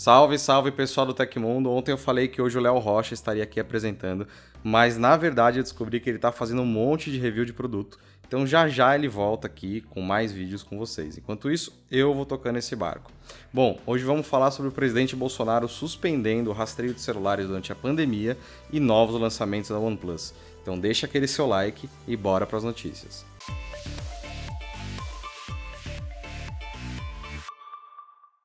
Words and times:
Salve, 0.00 0.38
salve 0.38 0.70
pessoal 0.70 1.06
do 1.06 1.12
Tecmundo. 1.12 1.70
Ontem 1.70 1.92
eu 1.92 1.98
falei 1.98 2.26
que 2.26 2.40
hoje 2.40 2.56
o 2.56 2.60
Léo 2.62 2.78
Rocha 2.78 3.12
estaria 3.12 3.42
aqui 3.42 3.60
apresentando, 3.60 4.26
mas 4.64 4.96
na 4.96 5.14
verdade 5.14 5.58
eu 5.58 5.62
descobri 5.62 6.00
que 6.00 6.08
ele 6.08 6.16
está 6.16 6.32
fazendo 6.32 6.62
um 6.62 6.64
monte 6.64 7.10
de 7.10 7.18
review 7.18 7.44
de 7.44 7.52
produto. 7.52 7.98
Então 8.26 8.46
já 8.46 8.66
já 8.66 8.94
ele 8.94 9.08
volta 9.08 9.46
aqui 9.46 9.82
com 9.90 10.00
mais 10.00 10.32
vídeos 10.32 10.62
com 10.62 10.78
vocês. 10.78 11.18
Enquanto 11.18 11.50
isso, 11.50 11.78
eu 11.90 12.14
vou 12.14 12.24
tocando 12.24 12.56
esse 12.56 12.74
barco. 12.74 13.12
Bom, 13.52 13.78
hoje 13.84 14.02
vamos 14.02 14.26
falar 14.26 14.52
sobre 14.52 14.70
o 14.70 14.72
presidente 14.72 15.14
Bolsonaro 15.14 15.68
suspendendo 15.68 16.48
o 16.48 16.54
rastreio 16.54 16.94
de 16.94 17.00
celulares 17.02 17.46
durante 17.46 17.70
a 17.70 17.74
pandemia 17.74 18.38
e 18.72 18.80
novos 18.80 19.20
lançamentos 19.20 19.68
da 19.68 19.78
OnePlus. 19.78 20.32
Então 20.62 20.78
deixa 20.78 21.04
aquele 21.04 21.26
seu 21.26 21.46
like 21.46 21.90
e 22.08 22.16
bora 22.16 22.46
para 22.46 22.56
as 22.56 22.64
notícias. 22.64 23.26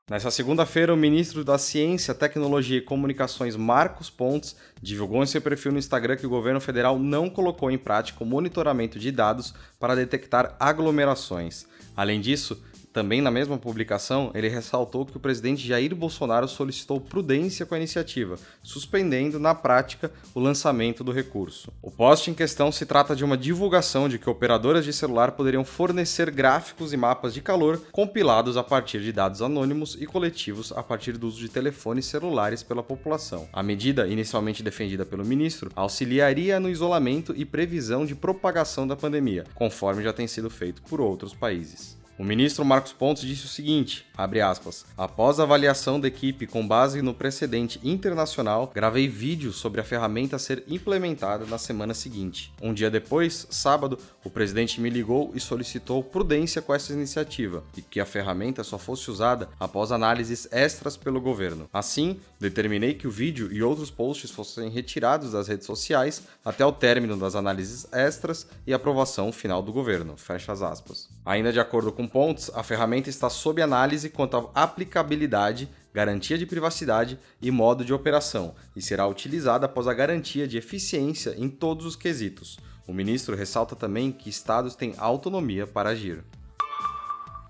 Nessa 0.07 0.29
segunda-feira, 0.29 0.93
o 0.93 0.97
ministro 0.97 1.43
da 1.43 1.57
Ciência, 1.57 2.13
Tecnologia 2.13 2.77
e 2.77 2.81
Comunicações, 2.81 3.55
Marcos 3.55 4.07
Pontes, 4.07 4.55
divulgou 4.79 5.23
em 5.23 5.25
seu 5.25 5.41
perfil 5.41 5.71
no 5.71 5.79
Instagram 5.79 6.15
que 6.15 6.27
o 6.27 6.29
governo 6.29 6.61
federal 6.61 6.99
não 6.99 7.27
colocou 7.27 7.71
em 7.71 7.77
prática 7.79 8.23
o 8.23 8.27
monitoramento 8.27 8.99
de 8.99 9.11
dados 9.11 9.55
para 9.79 9.95
detectar 9.95 10.55
aglomerações. 10.59 11.65
Além 11.97 12.21
disso, 12.21 12.63
também 12.95 13.21
na 13.21 13.29
mesma 13.29 13.57
publicação, 13.57 14.31
ele 14.33 14.47
ressaltou 14.47 15.05
que 15.05 15.17
o 15.17 15.19
presidente 15.19 15.67
Jair 15.67 15.93
Bolsonaro 15.93 16.47
solicitou 16.47 17.01
prudência 17.01 17.65
com 17.65 17.75
a 17.75 17.77
iniciativa, 17.77 18.37
suspendendo, 18.63 19.37
na 19.37 19.53
prática, 19.53 20.09
o 20.33 20.39
lançamento 20.39 21.03
do 21.03 21.11
recurso. 21.11 21.73
O 21.81 21.91
post 21.91 22.31
em 22.31 22.33
questão 22.33 22.71
se 22.71 22.85
trata 22.85 23.13
de 23.13 23.25
uma 23.25 23.35
divulgação 23.35 24.07
de 24.07 24.17
que 24.17 24.29
operadoras 24.29 24.85
de 24.85 24.93
celular 24.93 25.33
poderiam 25.33 25.65
fornecer 25.65 26.31
gráficos 26.31 26.93
e 26.93 26.97
mapas 26.97 27.33
de 27.33 27.41
calor 27.41 27.81
compilados 27.91 28.55
a 28.55 28.63
partir 28.63 29.01
de 29.01 29.11
dados 29.11 29.41
anônimos 29.41 29.97
e 29.99 30.05
coletivos 30.05 30.71
a 30.71 30.81
partir 30.81 31.17
do 31.17 31.27
uso 31.27 31.41
de 31.41 31.49
telefones 31.49 32.05
celulares 32.05 32.63
pela 32.63 32.81
população. 32.81 33.49
A 33.51 33.61
medida, 33.61 34.07
inicialmente 34.07 34.63
defendida 34.63 35.05
pelo 35.05 35.25
ministro, 35.25 35.69
auxiliaria 35.75 36.61
no 36.61 36.69
isolamento 36.69 37.33
e 37.35 37.43
previsão 37.43 38.05
de 38.05 38.15
propagação 38.15 38.87
da 38.87 38.95
pandemia, 38.95 39.43
conforme 39.53 40.01
já 40.01 40.13
tem 40.13 40.27
sido 40.27 40.49
feito 40.49 40.81
por 40.83 41.01
outros 41.01 41.33
países. 41.33 42.04
O 42.17 42.23
ministro 42.23 42.63
Marcos 42.63 42.93
Pontes 42.93 43.23
disse 43.23 43.43
o 43.43 43.49
seguinte, 43.49 44.05
aspas, 44.17 44.85
após 44.97 45.37
avaliação 45.37 45.99
da 45.99 46.07
equipe 46.07 46.47
com 46.47 46.65
base 46.65 47.01
no 47.01 47.13
precedente 47.13 47.77
internacional, 47.83 48.71
gravei 48.73 49.05
vídeo 49.05 49.51
sobre 49.51 49.81
a 49.81 49.83
ferramenta 49.83 50.39
ser 50.39 50.63
implementada 50.65 51.45
na 51.45 51.57
semana 51.57 51.93
seguinte. 51.93 52.53
Um 52.61 52.73
dia 52.73 52.89
depois, 52.89 53.45
sábado, 53.49 53.99
o 54.23 54.29
presidente 54.29 54.79
me 54.79 54.89
ligou 54.89 55.33
e 55.35 55.41
solicitou 55.41 56.01
prudência 56.01 56.61
com 56.61 56.73
essa 56.73 56.93
iniciativa 56.93 57.65
e 57.75 57.81
que 57.81 57.99
a 57.99 58.05
ferramenta 58.05 58.63
só 58.63 58.77
fosse 58.77 59.11
usada 59.11 59.49
após 59.59 59.91
análises 59.91 60.47
extras 60.53 60.95
pelo 60.95 61.19
governo. 61.19 61.69
Assim, 61.73 62.21
determinei 62.39 62.93
que 62.93 63.09
o 63.09 63.11
vídeo 63.11 63.51
e 63.51 63.61
outros 63.61 63.91
posts 63.91 64.31
fossem 64.31 64.69
retirados 64.69 65.33
das 65.33 65.49
redes 65.49 65.65
sociais 65.65 66.23
até 66.45 66.65
o 66.65 66.71
término 66.71 67.17
das 67.17 67.35
análises 67.35 67.85
extras 67.91 68.47
e 68.65 68.73
aprovação 68.73 69.33
final 69.33 69.61
do 69.61 69.73
governo. 69.73 70.15
Fecha 70.15 70.53
as 70.53 70.61
aspas. 70.61 71.09
Ainda 71.25 71.51
de 71.51 71.59
acordo 71.59 71.91
com 71.91 72.04
Pontes, 72.07 72.51
a 72.53 72.63
ferramenta 72.63 73.09
está 73.09 73.29
sob 73.29 73.61
análise 73.61 74.09
quanto 74.09 74.51
à 74.53 74.63
aplicabilidade, 74.63 75.69
garantia 75.93 76.37
de 76.37 76.45
privacidade 76.45 77.17
e 77.41 77.49
modo 77.51 77.85
de 77.85 77.93
operação 77.93 78.53
e 78.75 78.81
será 78.81 79.07
utilizada 79.07 79.65
após 79.65 79.87
a 79.87 79.93
garantia 79.93 80.47
de 80.47 80.57
eficiência 80.57 81.33
em 81.37 81.49
todos 81.49 81.85
os 81.85 81.95
quesitos. 81.95 82.57
O 82.87 82.93
ministro 82.93 83.35
ressalta 83.35 83.75
também 83.75 84.11
que 84.11 84.29
estados 84.29 84.75
têm 84.75 84.93
autonomia 84.97 85.65
para 85.65 85.89
agir. 85.89 86.23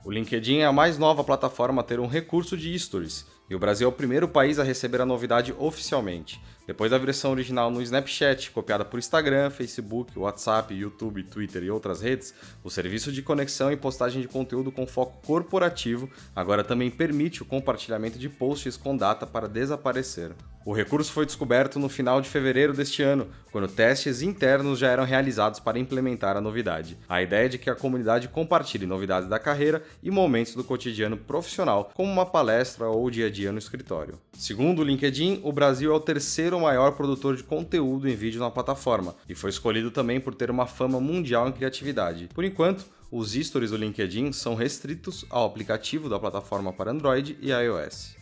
O 0.05 0.11
LinkedIn 0.11 0.59
é 0.59 0.65
a 0.65 0.71
mais 0.71 0.99
nova 0.99 1.23
plataforma 1.23 1.81
a 1.81 1.83
ter 1.83 1.99
um 1.99 2.07
recurso 2.07 2.55
de 2.55 2.77
stories, 2.77 3.25
e 3.49 3.55
o 3.55 3.59
Brasil 3.59 3.87
é 3.87 3.89
o 3.89 3.91
primeiro 3.91 4.27
país 4.27 4.59
a 4.59 4.63
receber 4.63 5.01
a 5.01 5.05
novidade 5.05 5.53
oficialmente. 5.57 6.39
Depois 6.67 6.89
da 6.89 6.97
versão 6.97 7.31
original 7.31 7.69
no 7.69 7.81
Snapchat, 7.81 8.49
copiada 8.49 8.83
por 8.83 8.97
Instagram, 8.97 9.51
Facebook, 9.51 10.17
WhatsApp, 10.17 10.73
YouTube, 10.73 11.21
Twitter 11.23 11.63
e 11.63 11.69
outras 11.69 12.01
redes, 12.01 12.33
o 12.63 12.71
serviço 12.71 13.11
de 13.11 13.21
conexão 13.21 13.71
e 13.71 13.77
postagem 13.77 14.19
de 14.19 14.27
conteúdo 14.27 14.71
com 14.71 14.87
foco 14.87 15.21
corporativo 15.25 16.09
agora 16.35 16.63
também 16.63 16.89
permite 16.89 17.43
o 17.43 17.45
compartilhamento 17.45 18.17
de 18.17 18.29
posts 18.29 18.75
com 18.77 18.97
data 18.97 19.27
para 19.27 19.47
desaparecer. 19.47 20.31
O 20.65 20.73
recurso 20.73 21.13
foi 21.13 21.27
descoberto 21.27 21.77
no 21.77 21.87
final 21.87 22.19
de 22.19 22.27
fevereiro 22.27 22.73
deste 22.73 23.03
ano, 23.03 23.27
quando 23.51 23.67
testes 23.67 24.23
internos 24.23 24.79
já 24.79 24.89
eram 24.89 25.03
realizados 25.03 25.59
para 25.59 25.77
implementar 25.77 26.35
a 26.35 26.41
novidade. 26.41 26.97
A 27.07 27.21
ideia 27.21 27.45
é 27.45 27.49
de 27.49 27.59
que 27.59 27.69
a 27.69 27.75
comunidade 27.75 28.27
compartilhe 28.27 28.87
novidades 28.87 29.29
da 29.29 29.37
carreira 29.37 29.83
e 30.01 30.09
momentos 30.09 30.55
do 30.55 30.63
cotidiano 30.63 31.17
profissional, 31.17 31.91
como 31.93 32.11
uma 32.11 32.25
palestra 32.25 32.87
ou 32.87 33.11
dia 33.11 33.27
a 33.27 33.29
dia 33.29 33.51
no 33.51 33.59
escritório. 33.59 34.19
Segundo 34.33 34.79
o 34.79 34.83
LinkedIn, 34.83 35.39
o 35.43 35.53
Brasil 35.53 35.93
é 35.93 35.95
o 35.95 35.99
terceiro 35.99 36.54
maior 36.59 36.91
produtor 36.91 37.35
de 37.35 37.43
conteúdo 37.43 38.07
em 38.07 38.15
vídeo 38.15 38.39
na 38.39 38.51
plataforma 38.51 39.15
e 39.27 39.35
foi 39.35 39.49
escolhido 39.49 39.91
também 39.91 40.19
por 40.19 40.33
ter 40.35 40.49
uma 40.49 40.65
fama 40.65 40.99
mundial 40.99 41.47
em 41.47 41.51
criatividade. 41.51 42.29
Por 42.33 42.43
enquanto, 42.43 42.85
os 43.11 43.33
stories 43.33 43.71
do 43.71 43.77
LinkedIn 43.77 44.31
são 44.31 44.55
restritos 44.55 45.25
ao 45.29 45.45
aplicativo 45.45 46.09
da 46.09 46.19
plataforma 46.19 46.73
para 46.73 46.91
Android 46.91 47.37
e 47.41 47.51
iOS. 47.51 48.15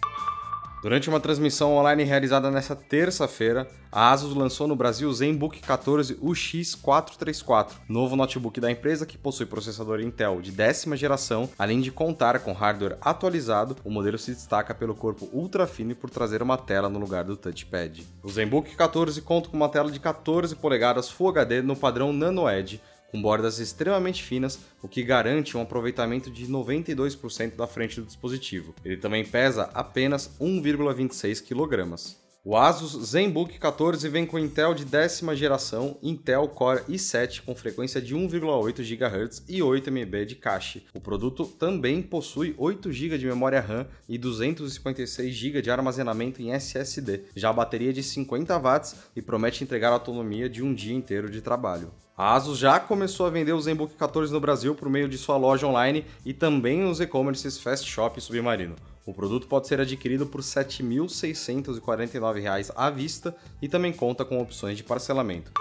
Durante 0.83 1.07
uma 1.07 1.21
transmissão 1.21 1.77
online 1.77 2.03
realizada 2.03 2.51
nesta 2.51 2.75
terça-feira, 2.75 3.65
a 3.89 4.11
Asus 4.11 4.35
lançou 4.35 4.67
no 4.67 4.75
Brasil 4.75 5.07
o 5.07 5.13
ZenBook 5.13 5.61
14 5.61 6.15
UX434, 6.15 7.69
novo 7.87 8.17
notebook 8.17 8.59
da 8.59 8.69
empresa 8.69 9.05
que 9.05 9.17
possui 9.17 9.45
processador 9.45 10.01
Intel 10.01 10.41
de 10.41 10.51
décima 10.51 10.97
geração, 10.97 11.49
além 11.57 11.79
de 11.79 11.89
contar 11.89 12.37
com 12.39 12.51
hardware 12.51 12.97
atualizado. 12.99 13.77
O 13.85 13.89
modelo 13.89 14.17
se 14.17 14.33
destaca 14.33 14.75
pelo 14.75 14.93
corpo 14.93 15.29
ultra 15.31 15.65
fino 15.65 15.93
e 15.93 15.95
por 15.95 16.09
trazer 16.09 16.43
uma 16.43 16.57
tela 16.57 16.89
no 16.89 16.99
lugar 16.99 17.23
do 17.23 17.37
touchpad. 17.37 18.05
O 18.21 18.29
ZenBook 18.29 18.75
14 18.75 19.21
conta 19.21 19.47
com 19.47 19.55
uma 19.55 19.69
tela 19.69 19.89
de 19.89 20.01
14 20.01 20.53
polegadas 20.57 21.09
Full 21.09 21.29
HD 21.29 21.61
no 21.61 21.77
padrão 21.77 22.11
Nano 22.11 22.49
Edge, 22.49 22.81
com 23.13 23.21
bordas 23.21 23.59
extremamente 23.59 24.23
finas, 24.23 24.59
o 24.81 24.87
que 24.87 25.03
garante 25.03 25.55
um 25.55 25.61
aproveitamento 25.61 26.31
de 26.31 26.47
92% 26.47 27.55
da 27.55 27.67
frente 27.67 28.01
do 28.01 28.07
dispositivo. 28.07 28.73
Ele 28.83 28.97
também 28.97 29.23
pesa 29.23 29.69
apenas 29.71 30.31
1,26 30.41 31.43
kg. 31.43 32.23
O 32.43 32.57
Asus 32.57 33.11
ZenBook 33.11 33.57
14 33.59 34.09
vem 34.09 34.25
com 34.25 34.39
Intel 34.39 34.73
de 34.73 34.83
décima 34.83 35.35
geração, 35.35 35.97
Intel 36.01 36.47
Core 36.47 36.81
i7 36.89 37.43
com 37.45 37.55
frequência 37.55 38.01
de 38.01 38.15
1,8 38.15 38.81
GHz 38.81 39.43
e 39.47 39.61
8 39.61 39.91
MB 39.91 40.25
de 40.25 40.35
cache. 40.35 40.83
O 40.93 40.99
produto 40.99 41.45
também 41.45 42.01
possui 42.01 42.55
8 42.57 42.91
GB 42.91 43.19
de 43.19 43.27
memória 43.27 43.61
RAM 43.61 43.87
e 44.09 44.17
256 44.17 45.33
GB 45.33 45.61
de 45.61 45.69
armazenamento 45.69 46.41
em 46.41 46.51
SSD, 46.51 47.25
já 47.35 47.51
a 47.51 47.53
bateria 47.53 47.93
de 47.93 48.01
50 48.01 48.57
watts 48.57 48.95
e 49.15 49.21
promete 49.21 49.63
entregar 49.63 49.93
autonomia 49.93 50.49
de 50.49 50.63
um 50.63 50.73
dia 50.73 50.95
inteiro 50.95 51.29
de 51.29 51.41
trabalho. 51.41 51.93
A 52.15 52.35
Asus 52.35 52.59
já 52.59 52.79
começou 52.79 53.25
a 53.25 53.29
vender 53.31 53.53
o 53.53 53.59
ZenBook 53.59 53.95
14 53.95 54.31
no 54.31 54.39
Brasil 54.39 54.75
por 54.75 54.87
meio 54.87 55.09
de 55.09 55.17
sua 55.17 55.35
loja 55.35 55.65
online 55.65 56.05
e 56.23 56.31
também 56.31 56.81
nos 56.81 57.01
e-commerces 57.01 57.57
Fast 57.57 57.89
Shop 57.89 58.21
Submarino. 58.21 58.75
O 59.03 59.11
produto 59.11 59.47
pode 59.47 59.67
ser 59.67 59.81
adquirido 59.81 60.27
por 60.27 60.41
R$ 60.41 60.45
7.649 60.45 62.71
à 62.75 62.91
vista 62.91 63.35
e 63.59 63.67
também 63.67 63.91
conta 63.91 64.23
com 64.23 64.39
opções 64.39 64.77
de 64.77 64.83
parcelamento. 64.83 65.51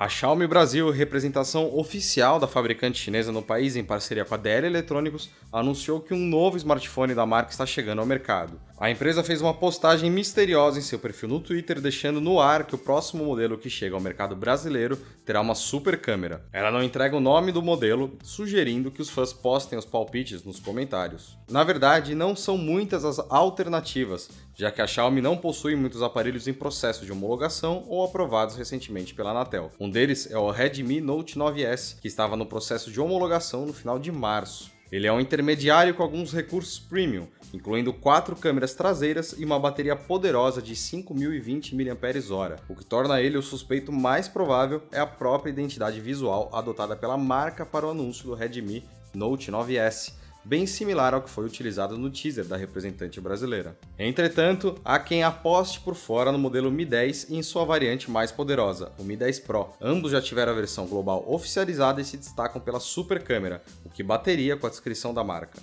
A 0.00 0.08
Xiaomi 0.08 0.46
Brasil, 0.46 0.90
representação 0.90 1.78
oficial 1.78 2.40
da 2.40 2.46
fabricante 2.46 2.98
chinesa 2.98 3.30
no 3.30 3.42
país 3.42 3.76
em 3.76 3.84
parceria 3.84 4.24
com 4.24 4.34
a 4.34 4.38
DL 4.38 4.66
Eletrônicos, 4.66 5.28
anunciou 5.52 6.00
que 6.00 6.14
um 6.14 6.26
novo 6.26 6.56
smartphone 6.56 7.14
da 7.14 7.26
marca 7.26 7.50
está 7.50 7.66
chegando 7.66 7.98
ao 7.98 8.06
mercado. 8.06 8.58
A 8.78 8.90
empresa 8.90 9.22
fez 9.22 9.42
uma 9.42 9.52
postagem 9.52 10.10
misteriosa 10.10 10.78
em 10.78 10.82
seu 10.82 10.98
perfil 10.98 11.28
no 11.28 11.38
Twitter, 11.38 11.82
deixando 11.82 12.18
no 12.18 12.40
ar 12.40 12.64
que 12.64 12.74
o 12.74 12.78
próximo 12.78 13.26
modelo 13.26 13.58
que 13.58 13.68
chega 13.68 13.94
ao 13.94 14.00
mercado 14.00 14.34
brasileiro 14.34 14.96
terá 15.26 15.38
uma 15.38 15.54
super 15.54 16.00
câmera. 16.00 16.46
Ela 16.50 16.70
não 16.70 16.82
entrega 16.82 17.14
o 17.14 17.20
nome 17.20 17.52
do 17.52 17.60
modelo, 17.60 18.16
sugerindo 18.22 18.90
que 18.90 19.02
os 19.02 19.10
fãs 19.10 19.34
postem 19.34 19.78
os 19.78 19.84
palpites 19.84 20.42
nos 20.42 20.58
comentários. 20.58 21.36
Na 21.50 21.62
verdade, 21.62 22.14
não 22.14 22.34
são 22.34 22.56
muitas 22.56 23.04
as 23.04 23.18
alternativas, 23.28 24.30
já 24.54 24.70
que 24.70 24.82
a 24.82 24.86
Xiaomi 24.86 25.20
não 25.20 25.36
possui 25.36 25.74
muitos 25.76 26.02
aparelhos 26.02 26.46
em 26.46 26.52
processo 26.52 27.04
de 27.04 27.12
homologação 27.12 27.84
ou 27.88 28.04
aprovados 28.04 28.56
recentemente 28.56 29.14
pela 29.14 29.30
Anatel. 29.30 29.70
Um 29.78 29.90
deles 29.90 30.30
é 30.30 30.36
o 30.36 30.50
Redmi 30.50 31.00
Note 31.00 31.38
9S, 31.38 32.00
que 32.00 32.08
estava 32.08 32.36
no 32.36 32.46
processo 32.46 32.90
de 32.90 33.00
homologação 33.00 33.66
no 33.66 33.72
final 33.72 33.98
de 33.98 34.12
março. 34.12 34.70
Ele 34.92 35.06
é 35.06 35.12
um 35.12 35.20
intermediário 35.20 35.94
com 35.94 36.02
alguns 36.02 36.32
recursos 36.32 36.78
premium, 36.78 37.28
incluindo 37.54 37.92
quatro 37.92 38.34
câmeras 38.34 38.74
traseiras 38.74 39.34
e 39.38 39.44
uma 39.44 39.58
bateria 39.58 39.94
poderosa 39.94 40.60
de 40.60 40.74
5.020 40.74 41.74
mAh. 41.74 42.56
O 42.68 42.74
que 42.74 42.84
torna 42.84 43.20
ele 43.20 43.38
o 43.38 43.42
suspeito 43.42 43.92
mais 43.92 44.26
provável 44.26 44.82
é 44.90 44.98
a 44.98 45.06
própria 45.06 45.52
identidade 45.52 46.00
visual 46.00 46.50
adotada 46.52 46.96
pela 46.96 47.16
marca 47.16 47.64
para 47.64 47.86
o 47.86 47.90
anúncio 47.90 48.26
do 48.26 48.34
Redmi 48.34 48.84
Note 49.14 49.50
9S, 49.52 50.14
bem 50.44 50.66
similar 50.66 51.14
ao 51.14 51.22
que 51.22 51.30
foi 51.30 51.44
utilizado 51.44 51.96
no 51.98 52.10
teaser 52.10 52.44
da 52.44 52.56
representante 52.56 53.20
brasileira. 53.20 53.78
Entretanto, 53.98 54.78
há 54.84 54.98
quem 54.98 55.22
aposte 55.22 55.80
por 55.80 55.94
fora 55.94 56.32
no 56.32 56.38
modelo 56.38 56.70
Mi 56.70 56.84
10 56.84 57.30
e 57.30 57.36
em 57.36 57.42
sua 57.42 57.64
variante 57.64 58.10
mais 58.10 58.32
poderosa, 58.32 58.92
o 58.98 59.04
Mi 59.04 59.16
10 59.16 59.40
Pro. 59.40 59.68
Ambos 59.80 60.12
já 60.12 60.20
tiveram 60.20 60.52
a 60.52 60.56
versão 60.56 60.86
global 60.86 61.24
oficializada 61.26 62.00
e 62.00 62.04
se 62.04 62.16
destacam 62.16 62.60
pela 62.60 62.80
super 62.80 63.22
câmera, 63.22 63.62
o 63.84 63.90
que 63.90 64.02
bateria 64.02 64.56
com 64.56 64.66
a 64.66 64.70
descrição 64.70 65.12
da 65.12 65.22
marca. 65.22 65.60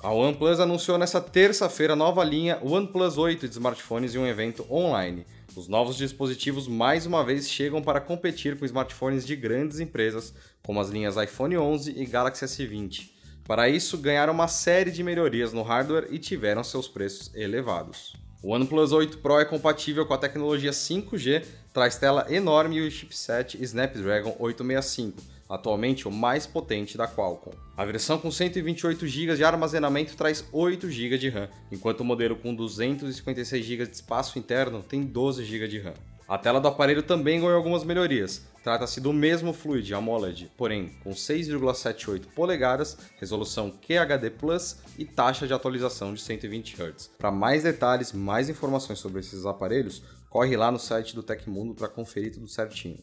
A 0.00 0.12
OnePlus 0.12 0.60
anunciou 0.60 0.96
nesta 0.96 1.20
terça-feira 1.20 1.94
a 1.94 1.96
nova 1.96 2.22
linha 2.22 2.60
OnePlus 2.62 3.18
8 3.18 3.48
de 3.48 3.54
smartphones 3.54 4.14
em 4.14 4.18
um 4.18 4.26
evento 4.26 4.64
online. 4.70 5.26
Os 5.56 5.66
novos 5.66 5.96
dispositivos 5.96 6.68
mais 6.68 7.04
uma 7.04 7.24
vez 7.24 7.50
chegam 7.50 7.82
para 7.82 8.00
competir 8.00 8.56
com 8.56 8.64
smartphones 8.64 9.26
de 9.26 9.34
grandes 9.34 9.80
empresas, 9.80 10.32
como 10.62 10.80
as 10.80 10.88
linhas 10.88 11.16
iPhone 11.16 11.58
11 11.58 12.00
e 12.00 12.06
Galaxy 12.06 12.44
S20. 12.44 13.17
Para 13.48 13.66
isso, 13.66 13.96
ganharam 13.96 14.34
uma 14.34 14.46
série 14.46 14.90
de 14.90 15.02
melhorias 15.02 15.54
no 15.54 15.62
hardware 15.62 16.08
e 16.10 16.18
tiveram 16.18 16.62
seus 16.62 16.86
preços 16.86 17.34
elevados. 17.34 18.14
O 18.42 18.52
OnePlus 18.52 18.92
8 18.92 19.18
Pro 19.18 19.40
é 19.40 19.44
compatível 19.46 20.04
com 20.04 20.12
a 20.12 20.18
tecnologia 20.18 20.70
5G, 20.70 21.46
traz 21.72 21.96
tela 21.96 22.26
enorme 22.28 22.76
e 22.76 22.86
o 22.86 22.90
chipset 22.90 23.56
Snapdragon 23.62 24.36
865, 24.38 25.22
atualmente 25.48 26.06
o 26.06 26.10
mais 26.10 26.46
potente 26.46 26.98
da 26.98 27.08
Qualcomm. 27.08 27.56
A 27.74 27.86
versão 27.86 28.18
com 28.18 28.30
128 28.30 29.06
GB 29.06 29.36
de 29.36 29.44
armazenamento 29.44 30.14
traz 30.14 30.44
8 30.52 30.90
GB 30.90 31.16
de 31.16 31.30
RAM, 31.30 31.48
enquanto 31.72 32.00
o 32.00 32.04
modelo 32.04 32.36
com 32.36 32.54
256 32.54 33.64
GB 33.64 33.86
de 33.86 33.96
espaço 33.96 34.38
interno 34.38 34.82
tem 34.82 35.02
12 35.02 35.42
GB 35.42 35.68
de 35.68 35.78
RAM. 35.78 35.94
A 36.28 36.36
tela 36.36 36.60
do 36.60 36.68
aparelho 36.68 37.02
também 37.02 37.40
ganhou 37.40 37.56
algumas 37.56 37.84
melhorias. 37.84 38.42
Trata-se 38.62 39.00
do 39.00 39.14
mesmo 39.14 39.54
Fluid 39.54 39.94
AMOLED, 39.94 40.52
porém 40.58 40.90
com 41.02 41.12
6,78 41.12 42.26
polegadas, 42.34 42.98
resolução 43.18 43.70
QHD 43.70 44.28
Plus 44.38 44.76
e 44.98 45.06
taxa 45.06 45.46
de 45.46 45.54
atualização 45.54 46.12
de 46.12 46.20
120 46.20 46.76
Hz. 46.82 47.10
Para 47.16 47.30
mais 47.30 47.62
detalhes, 47.62 48.12
mais 48.12 48.50
informações 48.50 48.98
sobre 48.98 49.20
esses 49.20 49.46
aparelhos, 49.46 50.02
corre 50.28 50.54
lá 50.54 50.70
no 50.70 50.78
site 50.78 51.14
do 51.14 51.22
Tecmundo 51.22 51.74
para 51.74 51.88
conferir 51.88 52.34
tudo 52.34 52.46
certinho. 52.46 52.98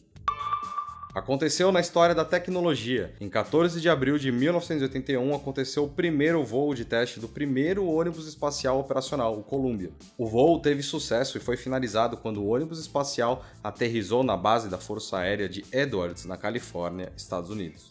Aconteceu 1.16 1.72
na 1.72 1.80
história 1.80 2.14
da 2.14 2.26
tecnologia. 2.26 3.14
Em 3.18 3.26
14 3.26 3.80
de 3.80 3.88
abril 3.88 4.18
de 4.18 4.30
1981 4.30 5.34
aconteceu 5.34 5.84
o 5.84 5.88
primeiro 5.88 6.44
voo 6.44 6.74
de 6.74 6.84
teste 6.84 7.18
do 7.18 7.26
primeiro 7.26 7.86
ônibus 7.86 8.28
espacial 8.28 8.78
operacional, 8.78 9.34
o 9.38 9.42
Columbia. 9.42 9.90
O 10.18 10.26
voo 10.26 10.60
teve 10.60 10.82
sucesso 10.82 11.38
e 11.38 11.40
foi 11.40 11.56
finalizado 11.56 12.18
quando 12.18 12.42
o 12.42 12.48
ônibus 12.48 12.78
espacial 12.78 13.42
aterrizou 13.64 14.22
na 14.22 14.36
base 14.36 14.68
da 14.68 14.76
Força 14.76 15.16
Aérea 15.16 15.48
de 15.48 15.64
Edwards, 15.72 16.26
na 16.26 16.36
Califórnia, 16.36 17.10
Estados 17.16 17.48
Unidos. 17.48 17.88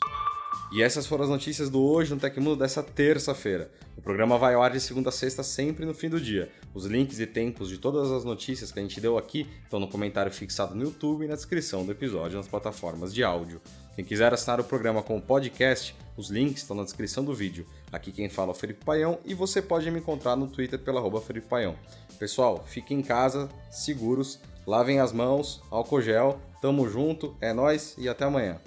E 0.71 0.81
essas 0.81 1.05
foram 1.05 1.23
as 1.23 1.29
notícias 1.29 1.69
do 1.69 1.81
Hoje 1.81 2.13
no 2.13 2.19
Tecmundo 2.19 2.55
dessa 2.55 2.81
terça-feira. 2.81 3.71
O 3.95 4.01
programa 4.01 4.37
vai 4.37 4.55
ao 4.55 4.63
ar 4.63 4.71
de 4.71 4.79
segunda 4.79 5.09
a 5.09 5.11
sexta, 5.11 5.43
sempre 5.43 5.85
no 5.85 5.93
fim 5.93 6.09
do 6.09 6.19
dia. 6.19 6.51
Os 6.73 6.85
links 6.85 7.19
e 7.19 7.27
tempos 7.27 7.69
de 7.69 7.77
todas 7.77 8.11
as 8.11 8.25
notícias 8.25 8.71
que 8.71 8.79
a 8.79 8.81
gente 8.81 8.99
deu 8.99 9.17
aqui 9.17 9.47
estão 9.63 9.79
no 9.79 9.87
comentário 9.87 10.31
fixado 10.31 10.75
no 10.75 10.83
YouTube 10.83 11.23
e 11.23 11.27
na 11.27 11.35
descrição 11.35 11.85
do 11.85 11.91
episódio 11.91 12.37
nas 12.37 12.47
plataformas 12.47 13.13
de 13.13 13.23
áudio. 13.23 13.61
Quem 13.95 14.03
quiser 14.03 14.33
assinar 14.33 14.59
o 14.59 14.63
programa 14.63 15.01
como 15.01 15.21
podcast, 15.21 15.95
os 16.17 16.29
links 16.29 16.63
estão 16.63 16.75
na 16.75 16.83
descrição 16.83 17.23
do 17.23 17.33
vídeo. 17.33 17.65
Aqui 17.91 18.11
quem 18.11 18.27
fala 18.27 18.49
é 18.49 18.51
o 18.51 18.55
Felipe 18.55 18.83
Paião 18.83 19.19
e 19.23 19.33
você 19.33 19.61
pode 19.61 19.89
me 19.89 19.99
encontrar 19.99 20.35
no 20.35 20.47
Twitter 20.47 20.79
pela 20.79 20.99
arroba 20.99 21.21
Felipe 21.21 21.47
Paião. 21.47 21.75
Pessoal, 22.19 22.65
fiquem 22.67 22.99
em 22.99 23.03
casa, 23.03 23.47
seguros, 23.69 24.39
lavem 24.65 24.99
as 24.99 25.13
mãos, 25.13 25.61
álcool 25.69 26.01
gel, 26.01 26.41
tamo 26.61 26.89
junto, 26.89 27.37
é 27.39 27.53
nós 27.53 27.95
e 27.97 28.09
até 28.09 28.25
amanhã. 28.25 28.59